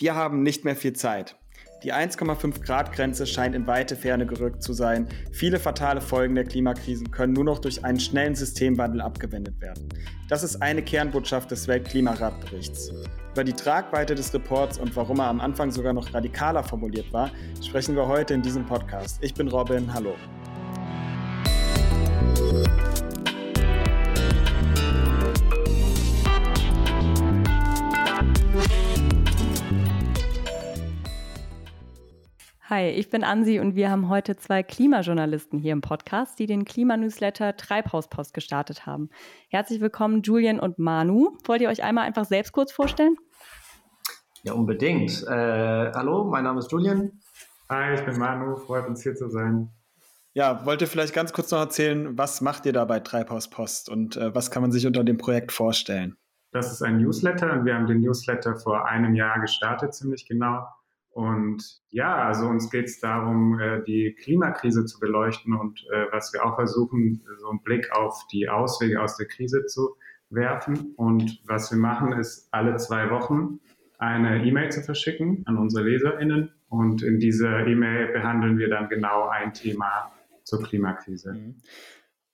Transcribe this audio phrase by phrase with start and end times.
[0.00, 1.36] Wir haben nicht mehr viel Zeit.
[1.84, 5.06] Die 1,5 Grad Grenze scheint in weite Ferne gerückt zu sein.
[5.30, 9.90] Viele fatale Folgen der Klimakrisen können nur noch durch einen schnellen Systemwandel abgewendet werden.
[10.30, 12.90] Das ist eine Kernbotschaft des Weltklimaratberichts.
[13.32, 17.30] Über die Tragweite des Reports und warum er am Anfang sogar noch radikaler formuliert war,
[17.62, 19.18] sprechen wir heute in diesem Podcast.
[19.20, 20.14] Ich bin Robin, hallo.
[32.70, 36.64] Hi, ich bin Ansi und wir haben heute zwei Klimajournalisten hier im Podcast, die den
[36.64, 39.10] Klimanewsletter Treibhauspost gestartet haben.
[39.48, 41.36] Herzlich willkommen, Julian und Manu.
[41.46, 43.16] Wollt ihr euch einmal einfach selbst kurz vorstellen?
[44.44, 45.10] Ja, unbedingt.
[45.26, 47.20] Äh, hallo, mein Name ist Julian.
[47.68, 49.70] Hi, ich bin Manu, freut uns hier zu sein.
[50.34, 54.16] Ja, wollt ihr vielleicht ganz kurz noch erzählen, was macht ihr da bei Treibhauspost und
[54.16, 56.16] äh, was kann man sich unter dem Projekt vorstellen?
[56.52, 60.68] Das ist ein Newsletter und wir haben den Newsletter vor einem Jahr gestartet, ziemlich genau.
[61.20, 66.32] Und ja, also uns geht es darum, äh, die Klimakrise zu beleuchten und äh, was
[66.32, 69.96] wir auch versuchen, so einen Blick auf die Auswege aus der Krise zu
[70.30, 70.94] werfen.
[70.96, 73.60] Und was wir machen, ist alle zwei Wochen
[73.98, 76.54] eine E-Mail zu verschicken an unsere LeserInnen.
[76.70, 80.10] Und in dieser E-Mail behandeln wir dann genau ein Thema
[80.44, 81.34] zur Klimakrise.
[81.34, 81.56] Mhm.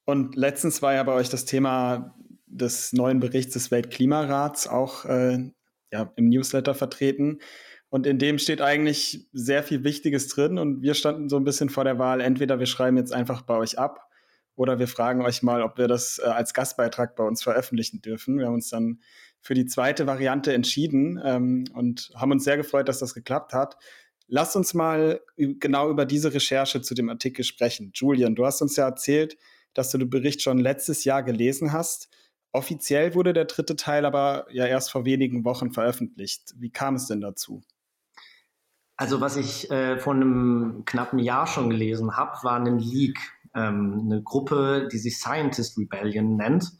[0.04, 2.14] Und letztens war ja bei euch das Thema
[2.46, 5.50] des neuen Berichts des Weltklimarats auch äh,
[5.90, 7.40] ja, im Newsletter vertreten.
[7.88, 10.58] Und in dem steht eigentlich sehr viel Wichtiges drin.
[10.58, 13.56] Und wir standen so ein bisschen vor der Wahl, entweder wir schreiben jetzt einfach bei
[13.56, 14.06] euch ab
[14.56, 18.38] oder wir fragen euch mal, ob wir das äh, als Gastbeitrag bei uns veröffentlichen dürfen.
[18.38, 19.00] Wir haben uns dann
[19.40, 23.76] für die zweite Variante entschieden ähm, und haben uns sehr gefreut, dass das geklappt hat.
[24.28, 27.92] Lasst uns mal genau über diese Recherche zu dem Artikel sprechen.
[27.94, 29.36] Julian, du hast uns ja erzählt,
[29.72, 32.08] dass du den Bericht schon letztes Jahr gelesen hast.
[32.50, 36.54] Offiziell wurde der dritte Teil aber ja erst vor wenigen Wochen veröffentlicht.
[36.56, 37.62] Wie kam es denn dazu?
[38.96, 43.18] Also was ich äh, vor einem knappen Jahr schon gelesen habe, war ein Leak,
[43.54, 46.72] ähm, eine Gruppe, die sich Scientist Rebellion nennt.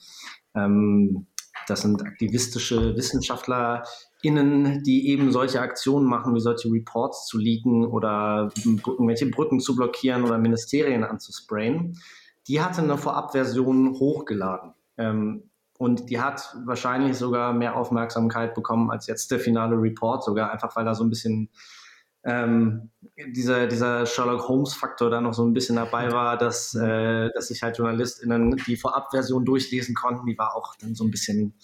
[0.55, 1.27] Ähm,
[1.67, 8.51] das sind aktivistische WissenschaftlerInnen, die eben solche Aktionen machen, wie solche Reports zu leaken oder
[8.65, 11.99] irgendwelche Brücken zu blockieren oder Ministerien anzusprayen.
[12.47, 14.75] Die hatte eine Vorabversion hochgeladen.
[14.97, 20.51] Ähm, und die hat wahrscheinlich sogar mehr Aufmerksamkeit bekommen als jetzt der finale Report, sogar
[20.51, 21.51] einfach weil da so ein bisschen
[22.27, 22.91] ähm,
[23.35, 27.63] dieser, dieser Sherlock Holmes-Faktor da noch so ein bisschen dabei war, dass, äh, dass sich
[27.63, 31.55] halt JournalistInnen die Vorabversion durchlesen konnten, die war auch dann so ein bisschen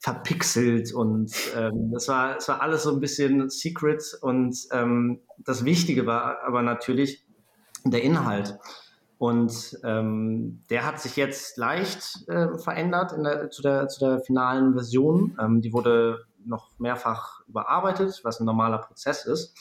[0.00, 5.64] verpixelt und ähm, das war, es war alles so ein bisschen secret und ähm, das
[5.64, 7.24] Wichtige war aber natürlich
[7.84, 8.58] der Inhalt.
[9.16, 14.20] Und ähm, der hat sich jetzt leicht äh, verändert in der, zu, der, zu der
[14.20, 15.38] finalen Version.
[15.40, 19.56] Ähm, die wurde noch mehrfach überarbeitet, was ein normaler Prozess ist.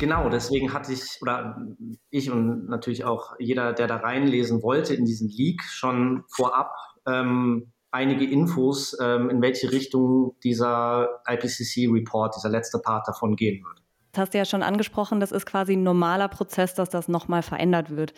[0.00, 1.60] Genau, deswegen hatte ich, oder
[2.08, 6.74] ich und natürlich auch jeder, der da reinlesen wollte in diesen Leak, schon vorab
[7.06, 13.82] ähm, einige Infos, ähm, in welche Richtung dieser IPCC-Report, dieser letzte Part davon gehen wird.
[14.12, 17.42] Das hast du ja schon angesprochen, das ist quasi ein normaler Prozess, dass das nochmal
[17.42, 18.14] verändert wird.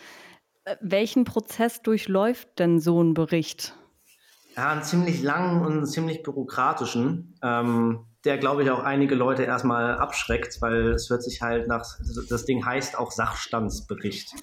[0.63, 3.75] Äh, welchen Prozess durchläuft denn so ein Bericht?
[4.55, 7.35] Ja, einen ziemlich langen und ziemlich bürokratischen.
[7.43, 11.85] Ähm, der, glaube ich, auch einige Leute erstmal abschreckt, weil es hört sich halt nach,
[12.29, 14.33] das Ding heißt auch Sachstandsbericht.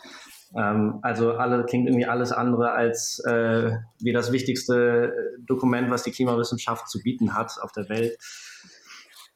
[0.55, 5.15] Ähm, also alle klingt irgendwie alles andere als äh, wie das wichtigste
[5.47, 8.19] Dokument, was die Klimawissenschaft zu bieten hat auf der Welt.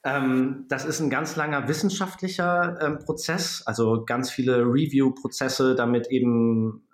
[0.05, 6.87] Ähm, das ist ein ganz langer wissenschaftlicher ähm, Prozess, also ganz viele Review-Prozesse, damit eben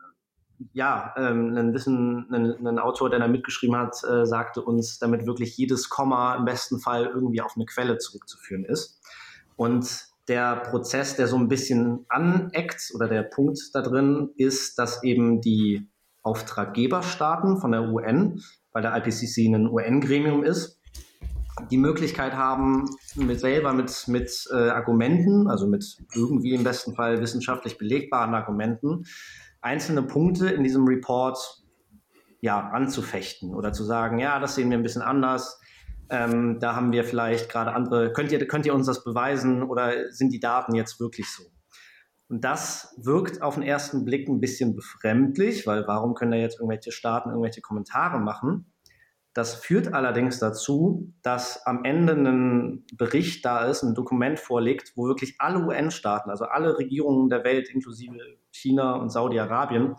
[0.73, 5.27] ja, ähm, ein, Wissen, ein, ein, Autor, der da mitgeschrieben hat, äh, sagte uns, damit
[5.27, 9.01] wirklich jedes Komma im besten Fall irgendwie auf eine Quelle zurückzuführen ist.
[9.57, 15.03] Und der Prozess, der so ein bisschen aneckt oder der Punkt da drin ist, dass
[15.03, 15.89] eben die
[16.23, 18.41] Auftraggeberstaaten von der UN,
[18.73, 20.79] weil der IPCC ein UN-Gremium ist,
[21.71, 27.21] die Möglichkeit haben, mit selber mit, mit äh, Argumenten, also mit irgendwie im besten Fall
[27.21, 29.05] wissenschaftlich belegbaren Argumenten,
[29.61, 31.39] einzelne Punkte in diesem Report
[32.41, 35.61] ja, anzufechten oder zu sagen, ja, das sehen wir ein bisschen anders.
[36.09, 40.11] Ähm, da haben wir vielleicht gerade andere, könnt ihr, könnt ihr uns das beweisen oder
[40.11, 41.45] sind die Daten jetzt wirklich so?
[42.29, 46.61] Und das wirkt auf den ersten Blick ein bisschen befremdlich, weil warum können da jetzt
[46.61, 48.73] irgendwelche Staaten irgendwelche Kommentare machen?
[49.33, 55.07] Das führt allerdings dazu, dass am Ende ein Bericht da ist, ein Dokument vorliegt, wo
[55.07, 58.19] wirklich alle UN-Staaten, also alle Regierungen der Welt, inklusive
[58.51, 59.95] China und Saudi-Arabien,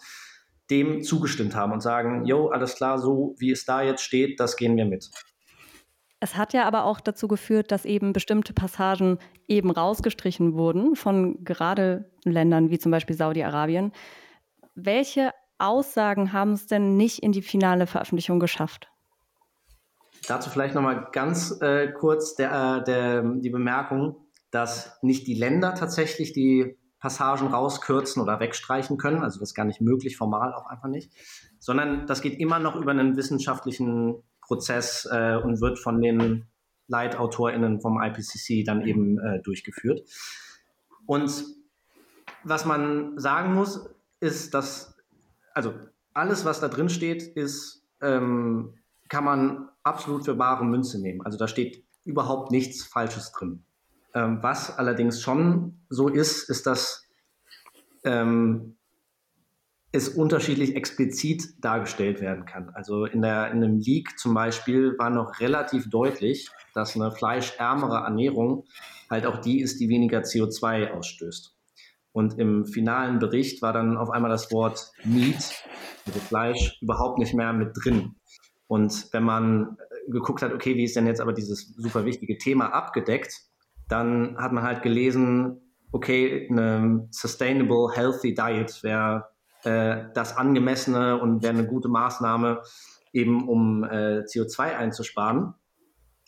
[0.70, 4.58] dem zugestimmt haben und sagen, jo, alles klar, so wie es da jetzt steht, das
[4.58, 5.10] gehen wir mit.
[6.20, 9.18] Es hat ja aber auch dazu geführt, dass eben bestimmte Passagen
[9.48, 13.92] eben rausgestrichen wurden von gerade Ländern wie zum Beispiel Saudi-Arabien.
[14.76, 18.91] Welche Aussagen haben es denn nicht in die finale Veröffentlichung geschafft?
[20.28, 24.18] Dazu vielleicht nochmal ganz äh, kurz der, äh, der, die Bemerkung,
[24.52, 29.24] dass nicht die Länder tatsächlich die Passagen rauskürzen oder wegstreichen können.
[29.24, 31.12] Also das ist gar nicht möglich, formal auch einfach nicht.
[31.60, 36.46] Sondern das geht immer noch über einen wissenschaftlichen Prozess äh, und wird von den
[36.88, 40.02] LeitautorInnen vom IPCC dann eben äh, durchgeführt.
[41.08, 41.44] Und
[42.44, 43.90] was man sagen muss,
[44.20, 44.96] ist, dass
[45.54, 45.74] also
[46.14, 48.76] alles, was da drin steht, ist, ähm,
[49.12, 51.22] kann man absolut für bare Münze nehmen.
[51.26, 53.66] Also da steht überhaupt nichts Falsches drin.
[54.14, 57.06] Ähm, was allerdings schon so ist, ist, dass
[58.06, 58.78] ähm,
[59.92, 62.70] es unterschiedlich explizit dargestellt werden kann.
[62.70, 68.06] Also in, der, in einem Leak zum Beispiel war noch relativ deutlich, dass eine fleischärmere
[68.06, 68.64] Ernährung
[69.10, 71.54] halt auch die ist, die weniger CO2 ausstößt.
[72.14, 75.66] Und im finalen Bericht war dann auf einmal das Wort Meat,
[76.06, 78.16] also Fleisch, überhaupt nicht mehr mit drin.
[78.72, 79.76] Und wenn man
[80.08, 83.34] geguckt hat, okay, wie ist denn jetzt aber dieses super wichtige Thema abgedeckt,
[83.90, 85.60] dann hat man halt gelesen,
[85.92, 89.26] okay, eine sustainable, healthy diet wäre
[89.66, 92.62] äh, das angemessene und wäre eine gute Maßnahme,
[93.12, 95.54] eben um äh, CO2 einzusparen.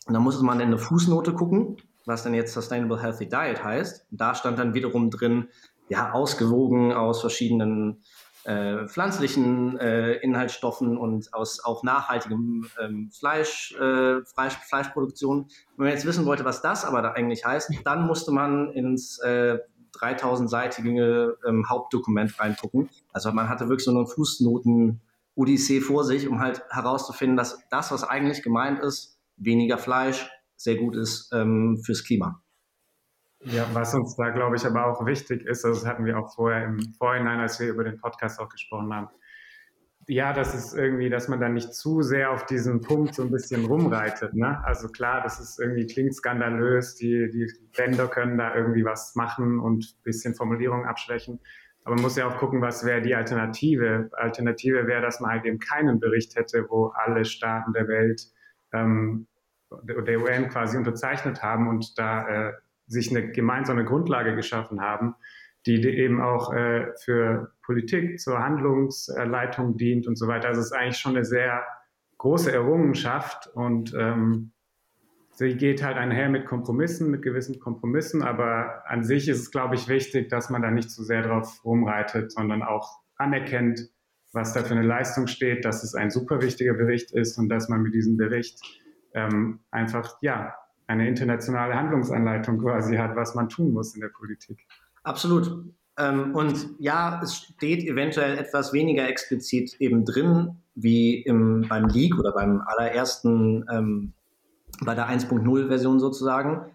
[0.06, 4.06] Und dann musste man in eine Fußnote gucken, was denn jetzt Sustainable Healthy Diet heißt.
[4.10, 5.48] Und da stand dann wiederum drin,
[5.88, 8.02] ja, ausgewogen aus verschiedenen
[8.44, 15.46] äh, pflanzlichen äh, Inhaltsstoffen und aus auch nachhaltigem ähm, Fleisch, äh, Fleisch, Fleischproduktion.
[15.76, 19.18] Wenn man jetzt wissen wollte, was das aber da eigentlich heißt, dann musste man ins
[19.20, 19.58] äh,
[19.98, 22.90] 3000-seitige ähm, Hauptdokument reingucken.
[23.12, 28.04] Also man hatte wirklich so eine Fußnoten-Odyssee vor sich, um halt herauszufinden, dass das, was
[28.04, 32.43] eigentlich gemeint ist, weniger Fleisch, sehr gut ist ähm, fürs Klima.
[33.44, 36.64] Ja, was uns da, glaube ich, aber auch wichtig ist, das hatten wir auch vorher
[36.64, 39.08] im Vorhinein, als wir über den Podcast auch gesprochen haben,
[40.08, 43.30] ja, das ist irgendwie, dass man dann nicht zu sehr auf diesen Punkt so ein
[43.30, 44.34] bisschen rumreitet.
[44.34, 44.62] Ne?
[44.64, 49.58] Also klar, das ist irgendwie, klingt skandalös, die, die Länder können da irgendwie was machen
[49.60, 51.40] und bisschen Formulierungen abschwächen.
[51.84, 54.10] Aber man muss ja auch gucken, was wäre die Alternative.
[54.12, 58.22] Alternative wäre, dass man halt eben keinen Bericht hätte, wo alle Staaten der Welt
[58.72, 59.26] ähm,
[59.82, 62.52] der UN quasi unterzeichnet haben und da äh,
[62.86, 65.14] sich eine gemeinsame Grundlage geschaffen haben,
[65.66, 70.48] die eben auch äh, für Politik zur Handlungsleitung dient und so weiter.
[70.48, 71.64] Also es ist eigentlich schon eine sehr
[72.18, 74.52] große Errungenschaft und ähm,
[75.32, 79.74] sie geht halt einher mit Kompromissen, mit gewissen Kompromissen, aber an sich ist es, glaube
[79.74, 83.90] ich, wichtig, dass man da nicht zu sehr drauf rumreitet, sondern auch anerkennt,
[84.32, 87.68] was da für eine Leistung steht, dass es ein super wichtiger Bericht ist und dass
[87.68, 88.60] man mit diesem Bericht
[89.14, 90.54] ähm, einfach, ja,
[90.86, 94.66] eine internationale Handlungsanleitung quasi hat, was man tun muss in der Politik.
[95.02, 95.64] Absolut.
[95.96, 102.18] Ähm, und ja, es steht eventuell etwas weniger explizit eben drin, wie im, beim Leak
[102.18, 104.12] oder beim allerersten, ähm,
[104.84, 106.72] bei der 1.0-Version sozusagen.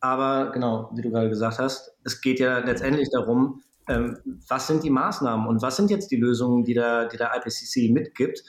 [0.00, 4.18] Aber genau, wie du gerade gesagt hast, es geht ja letztendlich darum, ähm,
[4.48, 7.92] was sind die Maßnahmen und was sind jetzt die Lösungen, die der, die der IPCC
[7.92, 8.42] mitgibt.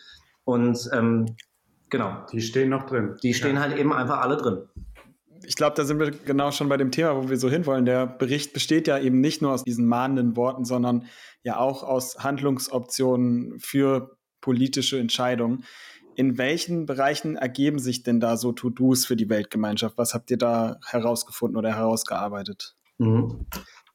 [0.44, 1.36] Und ähm,
[1.90, 2.26] genau.
[2.32, 3.18] Die stehen noch drin.
[3.24, 3.62] Die stehen ja.
[3.62, 4.68] halt eben einfach alle drin
[5.44, 7.86] ich glaube, da sind wir genau schon bei dem Thema, wo wir so hinwollen.
[7.86, 11.06] Der Bericht besteht ja eben nicht nur aus diesen mahnenden Worten, sondern
[11.44, 15.64] ja auch aus Handlungsoptionen für politische Entscheidungen.
[16.16, 19.98] In welchen Bereichen ergeben sich denn da so To-Dos für die Weltgemeinschaft?
[19.98, 22.76] Was habt ihr da herausgefunden oder herausgearbeitet?
[22.98, 23.46] Mhm.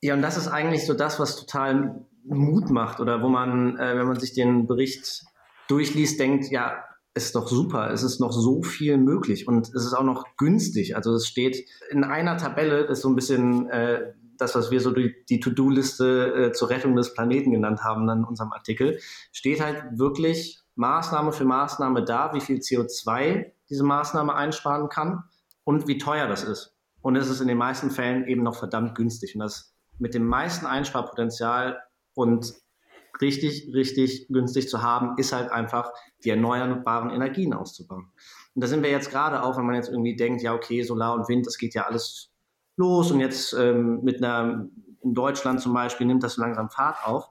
[0.00, 3.97] Ja, und das ist eigentlich so das, was total Mut macht oder wo man, äh,
[3.97, 5.25] wenn man sich den Bericht
[5.69, 6.85] durchliest, denkt, ja,
[7.16, 7.90] ist doch super.
[7.90, 10.96] Es ist noch so viel möglich und es ist auch noch günstig.
[10.96, 14.80] Also es steht in einer Tabelle, das ist so ein bisschen äh, das, was wir
[14.80, 18.99] so die, die To-Do-Liste äh, zur Rettung des Planeten genannt haben in unserem Artikel,
[19.32, 25.25] steht halt wirklich Maßnahme für Maßnahme da, wie viel CO2 diese Maßnahme einsparen kann
[25.64, 26.76] und wie teuer das ist.
[27.00, 29.35] Und es ist in den meisten Fällen eben noch verdammt günstig.
[29.35, 31.80] Und das mit dem meisten Einsparpotenzial
[32.14, 32.52] und
[33.20, 35.92] richtig, richtig günstig zu haben, ist halt einfach
[36.25, 38.12] die erneuerbaren Energien auszubauen.
[38.54, 41.14] Und da sind wir jetzt gerade auch, wenn man jetzt irgendwie denkt, ja, okay, Solar
[41.14, 42.30] und Wind, das geht ja alles
[42.76, 44.68] los und jetzt ähm, mit einer,
[45.02, 47.28] in Deutschland zum Beispiel nimmt das so langsam Fahrt auf.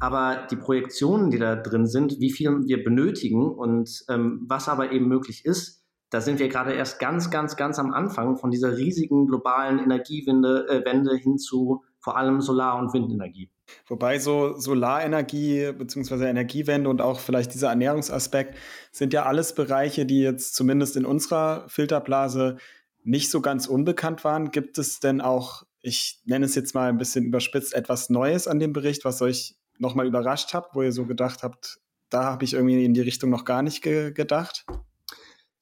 [0.00, 4.92] Aber die Projektionen, die da drin sind, wie viel wir benötigen und ähm, was aber
[4.92, 8.76] eben möglich ist, da sind wir gerade erst ganz, ganz, ganz am Anfang von dieser
[8.76, 13.50] riesigen globalen Energiewende äh, Wende hin zu vor allem Solar- und Windenergie.
[13.86, 16.26] Wobei so Solarenergie bzw.
[16.26, 18.56] Energiewende und auch vielleicht dieser Ernährungsaspekt
[18.92, 22.56] sind ja alles Bereiche, die jetzt zumindest in unserer Filterblase
[23.04, 24.52] nicht so ganz unbekannt waren.
[24.52, 28.58] Gibt es denn auch, ich nenne es jetzt mal ein bisschen überspitzt, etwas Neues an
[28.58, 32.54] dem Bericht, was euch nochmal überrascht habt, wo ihr so gedacht habt, da habe ich
[32.54, 34.64] irgendwie in die Richtung noch gar nicht ge gedacht?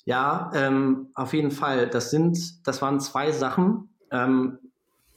[0.04, 1.88] Ja, ähm, auf jeden Fall.
[1.88, 3.88] Das sind, das waren zwei Sachen.
[4.12, 4.60] Ähm,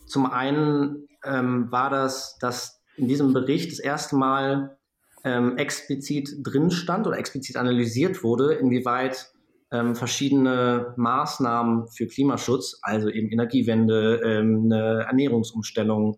[0.08, 4.78] zum einen ähm, war das, dass in diesem Bericht das erste Mal
[5.24, 9.32] ähm, explizit drin stand oder explizit analysiert wurde, inwieweit
[9.72, 16.18] ähm, verschiedene Maßnahmen für Klimaschutz, also eben Energiewende, ähm, eine Ernährungsumstellung,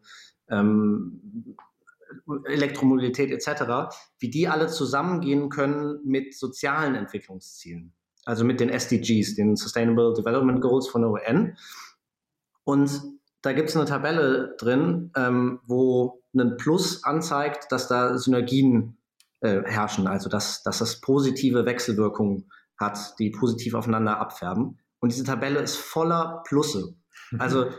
[0.49, 1.57] ähm,
[2.45, 7.93] Elektromobilität etc., wie die alle zusammengehen können mit sozialen Entwicklungszielen,
[8.25, 11.57] also mit den SDGs, den Sustainable Development Goals von der UN.
[12.63, 13.01] Und
[13.41, 18.97] da gibt es eine Tabelle drin, ähm, wo ein Plus anzeigt, dass da Synergien
[19.41, 24.79] äh, herrschen, also dass, dass das positive Wechselwirkungen hat, die positiv aufeinander abfärben.
[24.99, 26.95] Und diese Tabelle ist voller Plusse.
[27.31, 27.41] Mhm.
[27.41, 27.69] Also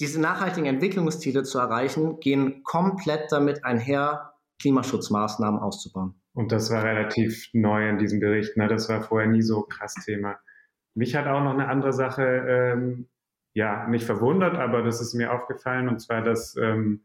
[0.00, 6.14] diese nachhaltigen Entwicklungsziele zu erreichen, gehen komplett damit einher, Klimaschutzmaßnahmen auszubauen.
[6.32, 8.56] Und das war relativ neu in diesem Bericht.
[8.56, 8.68] Ne?
[8.68, 10.38] Das war vorher nie so krass Thema.
[10.94, 13.08] Mich hat auch noch eine andere Sache, ähm,
[13.56, 17.00] ja, nicht verwundert, aber das ist mir aufgefallen, und zwar, dass ähm,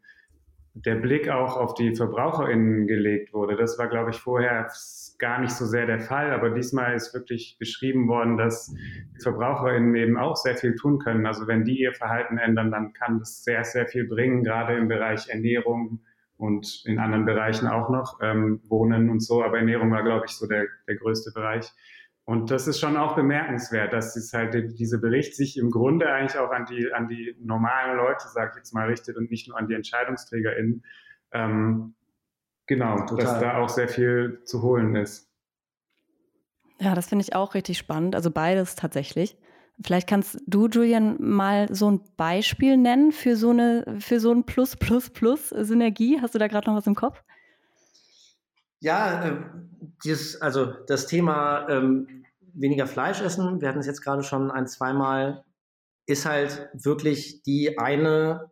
[0.74, 3.56] der Blick auch auf die VerbraucherInnen gelegt wurde.
[3.56, 4.68] Das war, glaube ich, vorher
[5.18, 9.96] gar nicht so sehr der Fall, aber diesmal ist wirklich beschrieben worden, dass die VerbraucherInnen
[9.96, 11.26] eben auch sehr viel tun können.
[11.26, 14.90] Also wenn die ihr Verhalten ändern, dann kann das sehr, sehr viel bringen, gerade im
[14.90, 16.02] Bereich Ernährung
[16.36, 19.42] und in anderen Bereichen auch noch, ähm, Wohnen und so.
[19.42, 21.72] Aber Ernährung war, glaube ich, so der, der größte Bereich.
[22.26, 26.38] Und das ist schon auch bemerkenswert, dass es halt dieser Bericht sich im Grunde eigentlich
[26.38, 29.58] auch an die, an die normalen Leute, sag ich jetzt mal, richtet und nicht nur
[29.58, 30.84] an die EntscheidungsträgerInnen.
[31.32, 31.96] Ähm,
[32.68, 33.18] genau, Total.
[33.18, 35.30] dass da auch sehr viel zu holen ist.
[36.80, 38.16] Ja, das finde ich auch richtig spannend.
[38.16, 39.38] Also beides tatsächlich.
[39.84, 44.46] Vielleicht kannst du, Julian, mal so ein Beispiel nennen für so eine, für so ein
[44.46, 46.20] Plus, Plus, Plus Synergie.
[46.22, 47.24] Hast du da gerade noch was im Kopf?
[48.82, 49.38] Ja, äh,
[50.04, 54.68] dieses, also das Thema ähm, weniger Fleisch essen, wir hatten es jetzt gerade schon ein,
[54.68, 55.46] zweimal,
[56.08, 58.52] ist halt wirklich die eine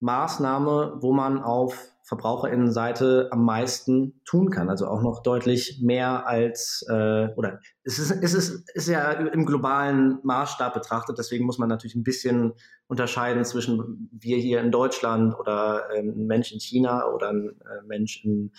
[0.00, 4.70] Maßnahme, wo man auf Verbraucherinnenseite am meisten tun kann.
[4.70, 9.44] Also auch noch deutlich mehr als, äh, oder es ist, es ist, ist ja im
[9.44, 12.54] globalen Maßstab betrachtet, deswegen muss man natürlich ein bisschen
[12.88, 17.86] unterscheiden zwischen wir hier in Deutschland oder äh, ein Mensch in China oder ein äh,
[17.86, 18.52] Mensch in,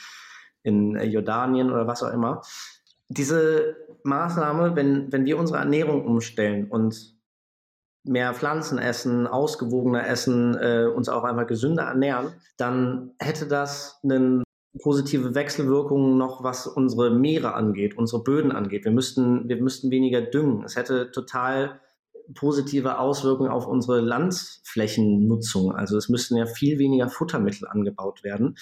[0.63, 2.41] in Jordanien oder was auch immer
[3.11, 7.17] diese Maßnahme, wenn, wenn wir unsere Ernährung umstellen und
[8.03, 14.43] mehr Pflanzen essen, ausgewogener essen, äh, uns auch einfach gesünder ernähren, dann hätte das eine
[14.81, 18.85] positive Wechselwirkung noch, was unsere Meere angeht, unsere Böden angeht.
[18.85, 20.63] Wir müssten, wir müssten weniger düngen.
[20.63, 21.81] Es hätte total
[22.33, 25.75] positive Auswirkungen auf unsere Landflächennutzung.
[25.75, 28.55] Also es müssten ja viel weniger Futtermittel angebaut werden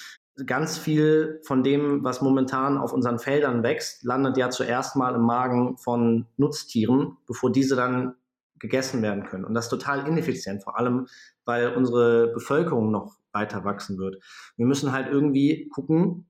[0.45, 5.21] ganz viel von dem, was momentan auf unseren Feldern wächst, landet ja zuerst mal im
[5.21, 8.15] Magen von Nutztieren, bevor diese dann
[8.59, 9.45] gegessen werden können.
[9.45, 11.07] Und das ist total ineffizient, vor allem,
[11.45, 14.17] weil unsere Bevölkerung noch weiter wachsen wird.
[14.57, 16.25] Wir müssen halt irgendwie gucken,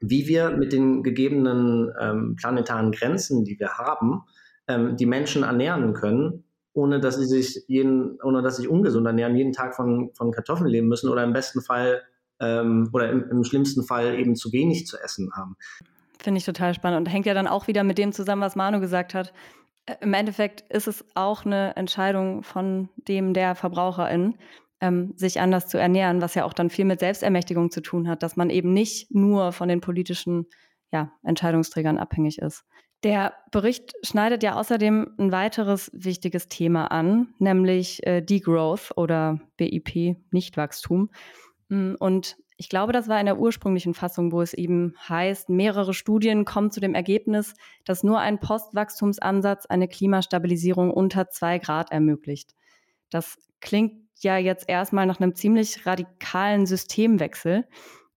[0.00, 4.22] wie wir mit den gegebenen ähm, planetaren Grenzen, die wir haben,
[4.68, 9.36] ähm, die Menschen ernähren können, ohne dass sie sich jeden, ohne dass sie ungesund ernähren,
[9.36, 12.02] jeden Tag von, von Kartoffeln leben müssen oder im besten Fall
[12.40, 15.56] ähm, oder im, im schlimmsten Fall eben zu wenig zu essen haben.
[16.18, 18.80] Finde ich total spannend und hängt ja dann auch wieder mit dem zusammen, was Manu
[18.80, 19.32] gesagt hat.
[20.00, 24.36] Im Endeffekt ist es auch eine Entscheidung von dem der Verbraucherin,
[24.80, 28.22] ähm, sich anders zu ernähren, was ja auch dann viel mit Selbstermächtigung zu tun hat,
[28.22, 30.46] dass man eben nicht nur von den politischen
[30.92, 32.64] ja, Entscheidungsträgern abhängig ist.
[33.02, 40.16] Der Bericht schneidet ja außerdem ein weiteres wichtiges Thema an, nämlich äh, Degrowth oder BIP,
[40.30, 41.10] Nichtwachstum.
[41.68, 45.92] Mm, und ich glaube, das war in der ursprünglichen Fassung, wo es eben heißt, mehrere
[45.92, 47.54] Studien kommen zu dem Ergebnis,
[47.84, 52.54] dass nur ein Postwachstumsansatz eine Klimastabilisierung unter zwei Grad ermöglicht.
[53.10, 57.66] Das klingt ja jetzt erstmal nach einem ziemlich radikalen Systemwechsel.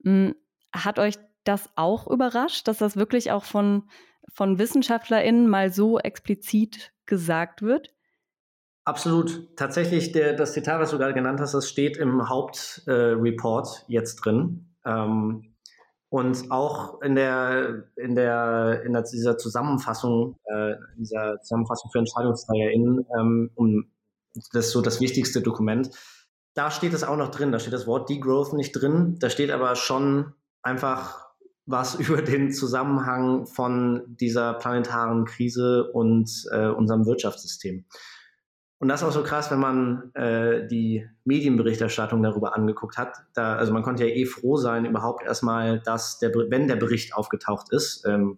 [0.04, 0.32] Mm,
[0.72, 3.90] hat euch das auch überrascht, dass das wirklich auch von,
[4.34, 7.97] von WissenschaftlerInnen mal so explizit gesagt wird?
[8.88, 9.54] Absolut.
[9.58, 14.16] Tatsächlich, der, das Zitat, was du gerade genannt hast, das steht im Hauptreport äh, jetzt
[14.16, 14.74] drin.
[14.86, 15.54] Ähm,
[16.08, 23.06] und auch in der, in der, in der, dieser Zusammenfassung, äh, dieser Zusammenfassung für EntscheidungsträgerInnen,
[23.20, 23.92] ähm, um,
[24.54, 25.90] das ist so das wichtigste Dokument.
[26.54, 27.52] da steht es auch noch drin.
[27.52, 29.18] Da steht das Wort Degrowth nicht drin.
[29.20, 31.28] Da steht aber schon einfach
[31.66, 37.84] was über den Zusammenhang von dieser planetaren Krise und äh, unserem Wirtschaftssystem.
[38.80, 43.18] Und das ist auch so krass, wenn man äh, die Medienberichterstattung darüber angeguckt hat.
[43.34, 47.16] Da, also man konnte ja eh froh sein, überhaupt erstmal, dass der, wenn der Bericht
[47.16, 48.36] aufgetaucht ist, ähm,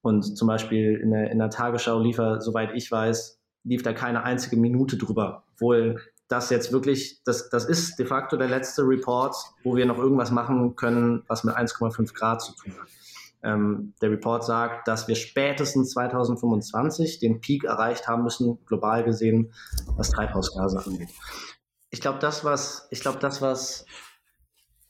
[0.00, 3.92] und zum Beispiel in der, in der Tagesschau lief er, soweit ich weiß, lief da
[3.92, 5.44] keine einzige Minute drüber.
[5.54, 9.34] Obwohl das jetzt wirklich, das, das ist de facto der letzte Report,
[9.64, 12.88] wo wir noch irgendwas machen können, was mit 1,5 Grad zu tun hat.
[13.42, 19.52] Ähm, der Report sagt, dass wir spätestens 2025 den Peak erreicht haben müssen, global gesehen,
[19.96, 21.10] was Treibhausgase angeht.
[21.90, 23.86] Ich glaube, das, was, ich glaube, das, was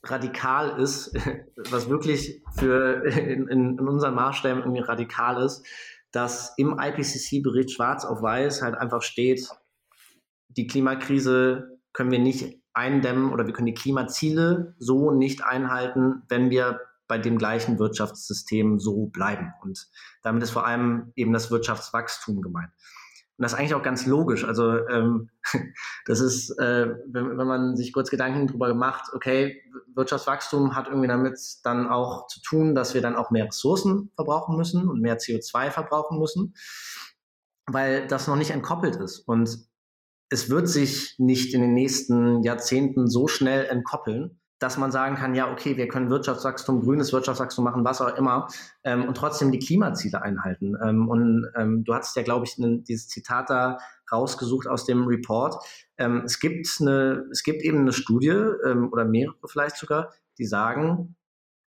[0.03, 1.15] radikal ist,
[1.71, 5.67] was wirklich für in, in, unseren Maßstäben irgendwie radikal ist,
[6.11, 9.49] dass im IPCC-Bericht schwarz auf weiß halt einfach steht,
[10.49, 16.49] die Klimakrise können wir nicht eindämmen oder wir können die Klimaziele so nicht einhalten, wenn
[16.51, 19.53] wir bei dem gleichen Wirtschaftssystem so bleiben.
[19.63, 19.89] Und
[20.23, 22.71] damit ist vor allem eben das Wirtschaftswachstum gemeint.
[23.39, 24.45] Und das ist eigentlich auch ganz logisch.
[24.45, 25.31] Also ähm,
[26.07, 29.63] das ist, äh, wenn, wenn man sich kurz Gedanken darüber gemacht, okay,
[29.95, 34.57] Wirtschaftswachstum hat irgendwie damit dann auch zu tun, dass wir dann auch mehr Ressourcen verbrauchen
[34.57, 36.55] müssen und mehr CO2 verbrauchen müssen,
[37.67, 39.21] weil das noch nicht entkoppelt ist.
[39.21, 39.69] Und
[40.31, 45.35] es wird sich nicht in den nächsten Jahrzehnten so schnell entkoppeln, dass man sagen kann,
[45.35, 48.49] ja, okay, wir können Wirtschaftswachstum, grünes Wirtschaftswachstum machen, was auch immer,
[48.85, 50.77] ähm, und trotzdem die Klimaziele einhalten.
[50.83, 53.79] Ähm, und ähm, du hattest ja, glaube ich, ne, dieses Zitat da
[54.11, 55.57] rausgesucht aus dem Report.
[55.97, 60.47] Ähm, es gibt eine, es gibt eben eine Studie ähm, oder mehrere vielleicht sogar, die
[60.47, 61.17] sagen,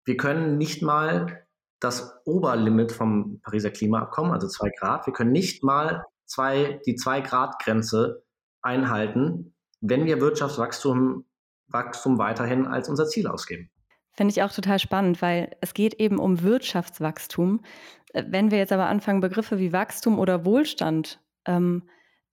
[0.04, 1.46] wir können nicht mal
[1.78, 7.20] das Oberlimit vom Pariser Klimaabkommen, also zwei Grad, wir können nicht mal zwei, die zwei
[7.20, 8.22] Grad Grenze
[8.62, 11.24] einhalten, wenn wir Wirtschaftswachstum
[11.70, 13.70] Wachstum weiterhin als unser Ziel ausgeben.
[14.12, 17.60] Finde ich auch total spannend, weil es geht eben um Wirtschaftswachstum.
[18.12, 21.88] Äh, wenn wir jetzt aber anfangen, Begriffe wie Wachstum oder Wohlstand ähm,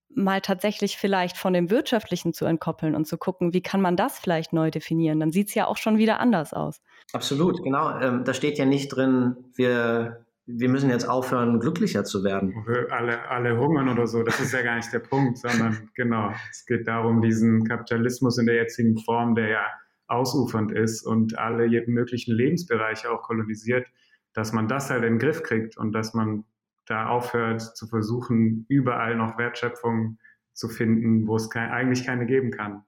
[0.10, 4.20] mal tatsächlich vielleicht von dem Wirtschaftlichen zu entkoppeln und zu gucken, wie kann man das
[4.20, 6.82] vielleicht neu definieren, dann sieht es ja auch schon wieder anders aus.
[7.13, 8.00] Absolut, genau.
[8.00, 12.55] Ähm, da steht ja nicht drin, wir wir müssen jetzt aufhören, glücklicher zu werden.
[12.89, 16.65] Alle, alle hungern oder so, das ist ja gar nicht der Punkt, sondern genau, es
[16.65, 19.65] geht darum, diesen Kapitalismus in der jetzigen Form, der ja
[20.07, 23.86] ausufernd ist und alle möglichen Lebensbereiche auch kolonisiert,
[24.33, 26.45] dass man das halt in den Griff kriegt und dass man
[26.86, 30.17] da aufhört zu versuchen, überall noch Wertschöpfung
[30.53, 32.83] zu finden, wo es kein, eigentlich keine geben kann.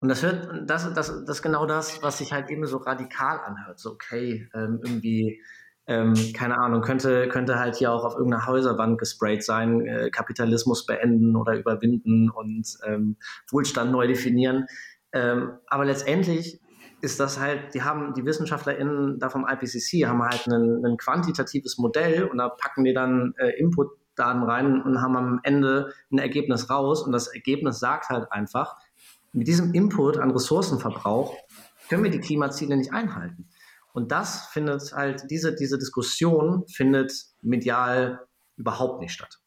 [0.00, 3.38] Und das hört, das, das, das ist genau das, was sich halt eben so radikal
[3.38, 3.78] anhört.
[3.78, 5.40] So, okay, ähm, irgendwie
[5.90, 10.86] ähm, keine Ahnung, könnte, könnte halt hier auch auf irgendeiner Häuserwand gesprayt sein, äh, Kapitalismus
[10.86, 13.16] beenden oder überwinden und ähm,
[13.50, 14.66] Wohlstand neu definieren.
[15.12, 16.60] Ähm, aber letztendlich
[17.00, 22.22] ist das halt, die haben, die WissenschaftlerInnen da vom IPCC haben halt ein, quantitatives Modell
[22.22, 27.02] und da packen die dann äh, Inputdaten rein und haben am Ende ein Ergebnis raus
[27.02, 28.76] und das Ergebnis sagt halt einfach,
[29.32, 31.34] mit diesem Input an Ressourcenverbrauch
[31.88, 33.49] können wir die Klimaziele nicht einhalten.
[33.92, 38.26] Und das findet halt, diese, diese Diskussion findet medial
[38.56, 39.40] überhaupt nicht statt.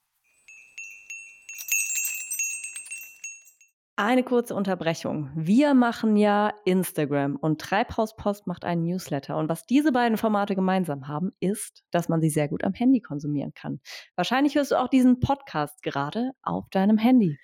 [3.96, 5.30] Eine kurze Unterbrechung.
[5.36, 9.38] Wir machen ja Instagram und Treibhauspost macht einen Newsletter.
[9.38, 13.02] Und was diese beiden Formate gemeinsam haben, ist, dass man sie sehr gut am Handy
[13.02, 13.82] konsumieren kann.
[14.16, 17.38] Wahrscheinlich hörst du auch diesen Podcast gerade auf deinem Handy.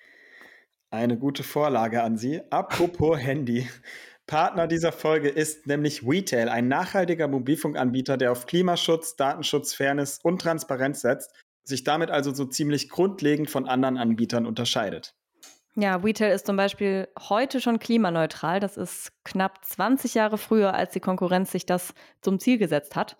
[0.90, 2.42] Eine gute Vorlage an Sie.
[2.50, 3.68] Apropos Handy.
[4.30, 10.40] Partner dieser Folge ist nämlich Retail, ein nachhaltiger Mobilfunkanbieter, der auf Klimaschutz, Datenschutz, Fairness und
[10.40, 15.16] Transparenz setzt, sich damit also so ziemlich grundlegend von anderen Anbietern unterscheidet.
[15.74, 18.60] Ja, Retail ist zum Beispiel heute schon klimaneutral.
[18.60, 23.16] Das ist knapp 20 Jahre früher, als die Konkurrenz sich das zum Ziel gesetzt hat.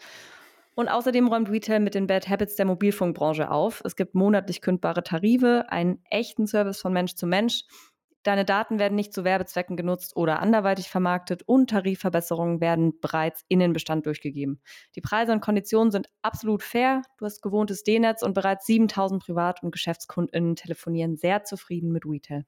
[0.77, 3.83] Und außerdem räumt Retail mit den Bad Habits der Mobilfunkbranche auf.
[3.85, 7.65] Es gibt monatlich kündbare Tarife, einen echten Service von Mensch zu Mensch
[8.23, 13.61] Deine Daten werden nicht zu Werbezwecken genutzt oder anderweitig vermarktet und Tarifverbesserungen werden bereits in
[13.61, 14.61] den Bestand durchgegeben.
[14.95, 17.03] Die Preise und Konditionen sind absolut fair.
[17.19, 22.45] Du hast gewohntes D-Netz und bereits 7000 Privat- und GeschäftskundInnen telefonieren sehr zufrieden mit Retail.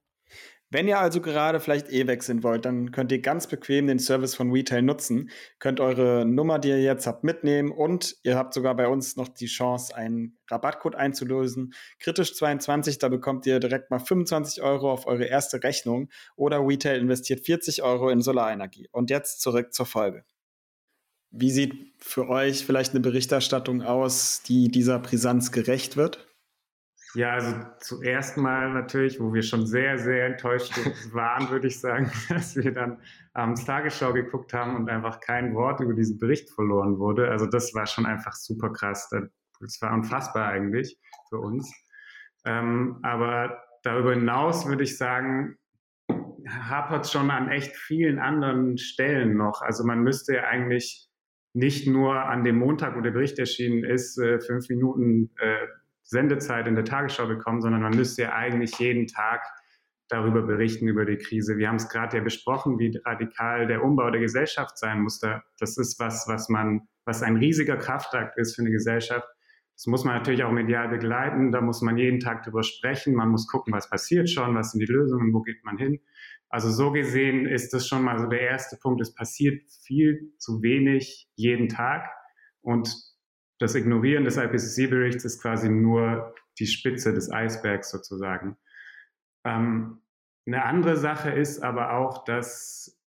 [0.72, 4.34] Wenn ihr also gerade vielleicht eh wechseln wollt, dann könnt ihr ganz bequem den Service
[4.34, 8.74] von Retail nutzen, könnt eure Nummer, die ihr jetzt habt, mitnehmen und ihr habt sogar
[8.74, 11.74] bei uns noch die Chance, einen Rabattcode einzulösen.
[12.00, 17.00] Kritisch 22, da bekommt ihr direkt mal 25 Euro auf eure erste Rechnung oder Retail
[17.00, 18.88] investiert 40 Euro in Solarenergie.
[18.92, 20.24] Und jetzt zurück zur Folge.
[21.30, 26.31] Wie sieht für euch vielleicht eine Berichterstattung aus, die dieser Brisanz gerecht wird?
[27.14, 30.72] Ja, also zuerst mal natürlich, wo wir schon sehr, sehr enttäuscht
[31.12, 33.02] waren, würde ich sagen, dass wir dann
[33.34, 37.30] abends Tagesschau geguckt haben und einfach kein Wort über diesen Bericht verloren wurde.
[37.30, 39.10] Also das war schon einfach super krass.
[39.60, 40.98] Das war unfassbar eigentlich
[41.28, 41.70] für uns.
[42.46, 45.58] Ähm, aber darüber hinaus würde ich sagen,
[46.48, 49.60] hapert schon an echt vielen anderen Stellen noch.
[49.62, 51.08] Also man müsste ja eigentlich
[51.54, 55.66] nicht nur an dem Montag, wo der Bericht erschienen ist, äh, fünf Minuten äh,
[56.02, 59.44] Sendezeit in der Tagesschau bekommen, sondern man müsste ja eigentlich jeden Tag
[60.08, 61.56] darüber berichten, über die Krise.
[61.56, 65.20] Wir haben es gerade ja besprochen, wie radikal der Umbau der Gesellschaft sein muss.
[65.20, 69.26] Das ist was, was man, was ein riesiger Kraftakt ist für eine Gesellschaft.
[69.74, 71.50] Das muss man natürlich auch medial begleiten.
[71.50, 73.14] Da muss man jeden Tag darüber sprechen.
[73.14, 75.98] Man muss gucken, was passiert schon, was sind die Lösungen, wo geht man hin.
[76.50, 79.00] Also so gesehen ist das schon mal so der erste Punkt.
[79.00, 82.10] Es passiert viel zu wenig jeden Tag
[82.60, 82.94] und
[83.62, 88.56] das Ignorieren des IPCC-Berichts ist quasi nur die Spitze des Eisbergs sozusagen.
[89.44, 90.02] Ähm,
[90.46, 93.00] eine andere Sache ist aber auch, dass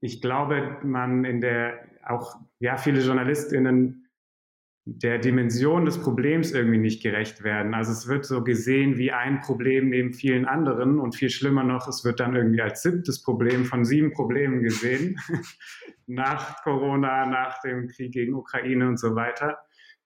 [0.00, 4.08] ich glaube, man in der auch ja viele JournalistInnen
[4.84, 7.72] der Dimension des Problems irgendwie nicht gerecht werden.
[7.72, 11.86] Also es wird so gesehen wie ein Problem neben vielen anderen und viel schlimmer noch,
[11.86, 15.20] es wird dann irgendwie als siebtes Problem von sieben Problemen gesehen,
[16.06, 19.58] nach Corona, nach dem Krieg gegen Ukraine und so weiter.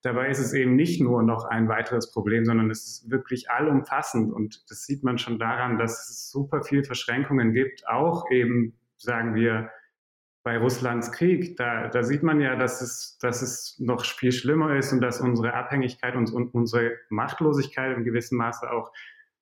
[0.07, 4.33] Dabei ist es eben nicht nur noch ein weiteres Problem, sondern es ist wirklich allumfassend
[4.33, 9.35] und das sieht man schon daran, dass es super viel Verschränkungen gibt, auch eben, sagen
[9.35, 9.69] wir,
[10.45, 14.77] bei Russlands Krieg, da, da sieht man ja, dass es, dass es noch viel schlimmer
[14.77, 18.93] ist und dass unsere Abhängigkeit und, und unsere Machtlosigkeit im gewissen Maße auch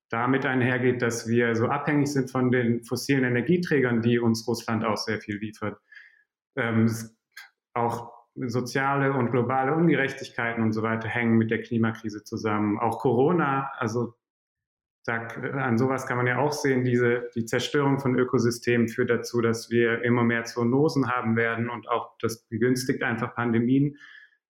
[0.08, 4.96] damit einhergeht, dass wir so abhängig sind von den fossilen Energieträgern, die uns Russland auch
[4.96, 5.78] sehr viel liefert.
[6.56, 6.90] Ähm,
[7.74, 12.78] auch soziale und globale Ungerechtigkeiten und so weiter hängen mit der Klimakrise zusammen.
[12.78, 14.14] Auch Corona, also
[15.04, 19.40] da, an sowas kann man ja auch sehen, diese, die Zerstörung von Ökosystemen führt dazu,
[19.40, 23.98] dass wir immer mehr Zoonosen haben werden und auch das begünstigt einfach Pandemien.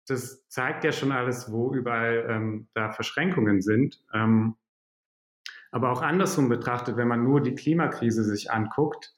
[0.06, 4.04] Das zeigt ja schon alles, wo überall ähm, da Verschränkungen sind.
[4.12, 4.56] Ähm,
[5.70, 9.14] aber auch andersrum betrachtet, wenn man nur die Klimakrise sich anguckt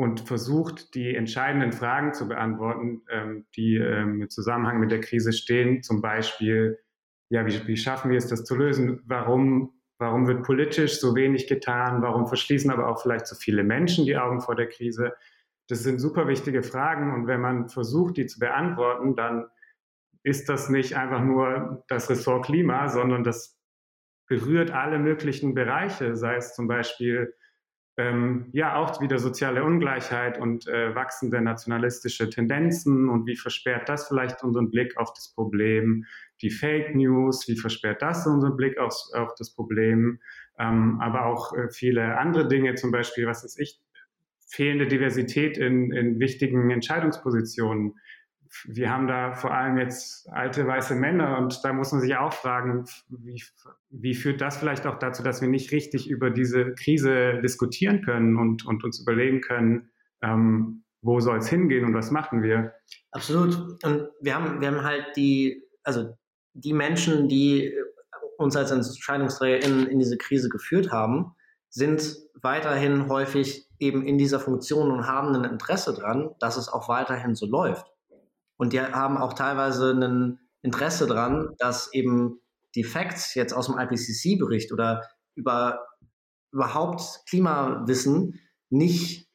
[0.00, 5.34] und versucht, die entscheidenden Fragen zu beantworten, ähm, die ähm, im Zusammenhang mit der Krise
[5.34, 6.78] stehen, zum Beispiel,
[7.28, 9.02] ja, wie, wie schaffen wir es, das zu lösen?
[9.04, 12.00] Warum Warum wird politisch so wenig getan?
[12.00, 15.12] Warum verschließen aber auch vielleicht so viele Menschen die Augen vor der Krise?
[15.68, 19.50] Das sind super wichtige Fragen und wenn man versucht, die zu beantworten, dann
[20.22, 23.60] ist das nicht einfach nur das Ressort Klima, sondern das
[24.26, 27.34] berührt alle möglichen Bereiche, sei es zum Beispiel
[28.00, 33.10] ähm, ja auch wieder soziale Ungleichheit und äh, wachsende nationalistische Tendenzen.
[33.10, 36.06] Und wie versperrt das vielleicht unseren Blick auf das Problem,
[36.40, 40.18] die Fake News, wie versperrt das unseren Blick auf, auf das Problem,
[40.58, 43.80] ähm, aber auch äh, viele andere Dinge, zum Beispiel, was ist ich,
[44.46, 47.94] fehlende Diversität in, in wichtigen Entscheidungspositionen.
[48.64, 52.32] Wir haben da vor allem jetzt alte weiße Männer und da muss man sich auch
[52.32, 53.42] fragen, wie,
[53.90, 58.36] wie führt das vielleicht auch dazu, dass wir nicht richtig über diese Krise diskutieren können
[58.36, 59.90] und, und uns überlegen können,
[60.22, 62.74] ähm, wo soll es hingehen und was machen wir?
[63.12, 63.82] Absolut.
[63.84, 66.16] Und wir haben, wir haben halt die, also
[66.52, 67.72] die Menschen, die
[68.36, 71.34] uns als Entscheidungsträger in, in diese Krise geführt haben,
[71.68, 76.88] sind weiterhin häufig eben in dieser Funktion und haben ein Interesse dran, dass es auch
[76.88, 77.86] weiterhin so läuft.
[78.60, 82.40] Und die haben auch teilweise ein Interesse dran, dass eben
[82.74, 85.86] die Facts jetzt aus dem IPCC-Bericht oder über
[86.52, 89.28] überhaupt Klimawissen nicht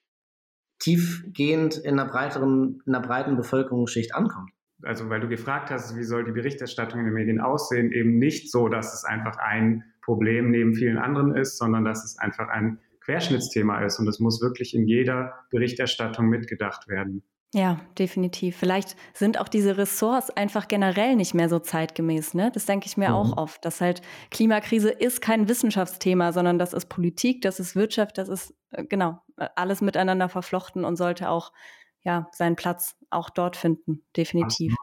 [0.78, 4.52] tiefgehend in einer breiteren, in einer breiten Bevölkerungsschicht ankommt
[4.84, 8.52] also weil du gefragt hast, wie soll die Berichterstattung in den Medien aussehen, eben nicht
[8.52, 12.80] so, dass es einfach ein Problem neben vielen anderen ist, sondern dass es einfach ein
[13.02, 17.24] Querschnittsthema ist und es muss wirklich in jeder Berichterstattung mitgedacht werden.
[17.56, 18.58] Ja, definitiv.
[18.58, 22.34] Vielleicht sind auch diese Ressorts einfach generell nicht mehr so zeitgemäß.
[22.34, 22.52] Ne?
[22.54, 23.16] Das denke ich mir mhm.
[23.16, 28.18] auch oft, dass halt Klimakrise ist kein Wissenschaftsthema, sondern das ist Politik, das ist Wirtschaft,
[28.18, 31.54] das ist äh, genau alles miteinander verflochten und sollte auch
[32.02, 34.76] ja, seinen Platz auch dort finden, definitiv.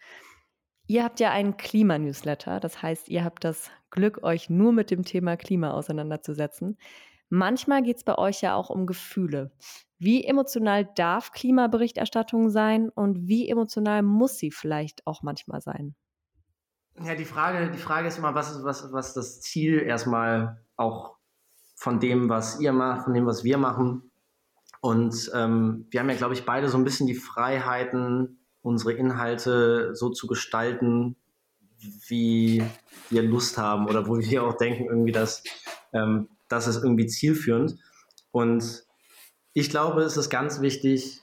[0.87, 5.05] Ihr habt ja einen Klimanewsletter, das heißt, ihr habt das Glück, euch nur mit dem
[5.05, 6.79] Thema Klima auseinanderzusetzen.
[7.29, 9.53] Manchmal geht es bei euch ja auch um Gefühle.
[10.05, 15.95] Wie emotional darf Klimaberichterstattung sein und wie emotional muss sie vielleicht auch manchmal sein?
[17.05, 21.19] Ja, die Frage, die Frage ist immer, was ist, was, was das Ziel erstmal auch
[21.77, 24.11] von dem, was ihr macht, von dem, was wir machen.
[24.81, 29.95] Und ähm, wir haben ja, glaube ich, beide so ein bisschen die Freiheiten, unsere Inhalte
[29.95, 31.15] so zu gestalten,
[32.09, 32.65] wie
[33.09, 35.45] wir Lust haben oder wo wir auch denken, irgendwie, dass
[35.93, 37.79] ähm, das ist irgendwie zielführend.
[38.33, 38.85] Und
[39.55, 41.21] ich glaube, es ist ganz wichtig,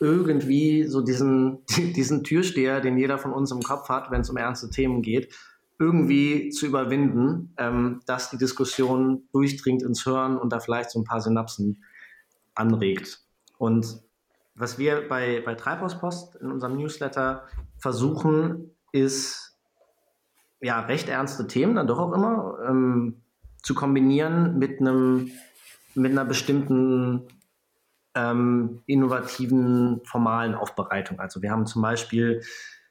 [0.00, 1.64] irgendwie so diesen,
[1.96, 5.34] diesen Türsteher, den jeder von uns im Kopf hat, wenn es um ernste Themen geht,
[5.78, 11.04] irgendwie zu überwinden, ähm, dass die Diskussion durchdringt ins Hören und da vielleicht so ein
[11.04, 11.84] paar Synapsen
[12.54, 13.20] anregt.
[13.58, 14.00] Und
[14.56, 17.44] was wir bei, bei Treibhauspost in unserem Newsletter
[17.76, 19.56] versuchen, ist
[20.60, 23.22] ja recht ernste Themen dann doch auch immer ähm,
[23.62, 25.30] zu kombinieren mit einem
[25.94, 27.26] mit einer bestimmten
[28.18, 31.20] ähm, innovativen formalen Aufbereitung.
[31.20, 32.42] Also wir haben zum Beispiel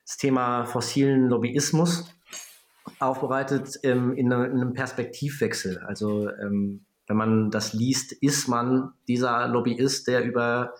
[0.05, 2.09] das Thema fossilen Lobbyismus
[2.99, 5.79] aufbereitet ähm, in, in, einem Perspektivwechsel.
[5.79, 10.73] Also ähm, wenn man das liest, ist man dieser Lobbyist, der über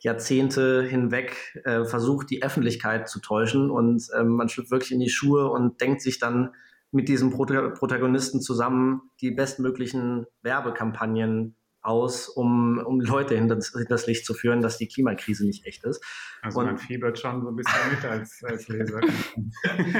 [0.00, 5.10] Jahrzehnte hinweg äh, versucht, die Öffentlichkeit zu täuschen und ähm, man schlüpft wirklich in die
[5.10, 6.50] Schuhe und denkt sich dann
[6.90, 14.34] mit diesem Protagonisten zusammen die bestmöglichen Werbekampagnen aus, um, um Leute hinter das, Licht zu
[14.34, 16.02] führen, dass die Klimakrise nicht echt ist.
[16.40, 19.00] Also und, man fiebert schon so ein bisschen mit als, als Leser.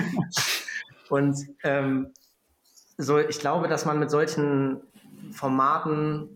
[1.09, 2.13] und ähm,
[2.97, 4.81] so, ich glaube, dass man mit solchen
[5.33, 6.29] Formaten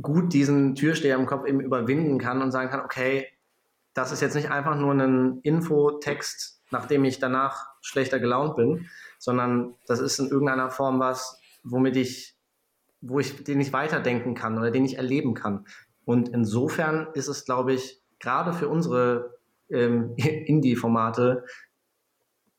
[0.00, 3.26] gut diesen Türsteher im Kopf eben überwinden kann und sagen kann, okay,
[3.94, 9.74] das ist jetzt nicht einfach nur ein Infotext, nachdem ich danach schlechter gelaunt bin, sondern
[9.86, 12.36] das ist in irgendeiner Form was, womit ich
[13.00, 15.66] wo ich, den ich weiterdenken kann oder den ich erleben kann.
[16.04, 19.38] Und insofern ist es, glaube ich, gerade für unsere
[19.70, 21.44] ähm, Indie-Formate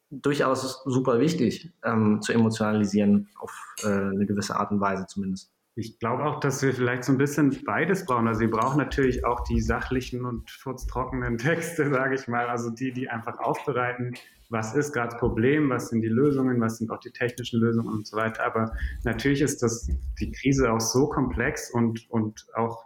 [0.09, 5.51] durchaus super wichtig ähm, zu emotionalisieren, auf äh, eine gewisse Art und Weise zumindest.
[5.75, 8.27] Ich glaube auch, dass wir vielleicht so ein bisschen beides brauchen.
[8.27, 12.91] Also wir brauchen natürlich auch die sachlichen und furztrockenen Texte, sage ich mal, also die,
[12.91, 14.15] die einfach aufbereiten,
[14.51, 17.87] was ist gerade das Problem, was sind die Lösungen, was sind auch die technischen Lösungen
[17.87, 18.45] und so weiter.
[18.45, 22.85] Aber natürlich ist das die Krise auch so komplex und, und auch